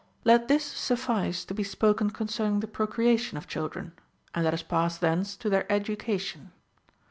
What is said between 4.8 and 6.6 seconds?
thence to their education.